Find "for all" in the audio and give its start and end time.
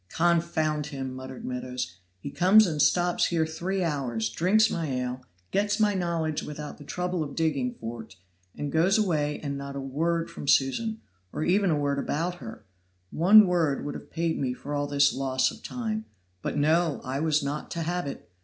14.55-14.87